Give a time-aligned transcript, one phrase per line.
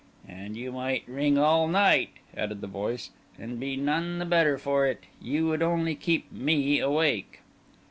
[0.27, 4.87] "And you might ring all night," added the voice, "and be none the better for
[4.87, 5.03] it.
[5.21, 7.41] You would only keep me awake."